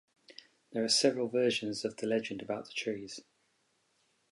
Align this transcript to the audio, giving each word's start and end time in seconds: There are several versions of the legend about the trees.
There 0.71 0.83
are 0.83 0.89
several 0.89 1.27
versions 1.27 1.85
of 1.85 1.97
the 1.97 2.07
legend 2.07 2.41
about 2.41 2.65
the 2.65 2.73
trees. 2.73 3.19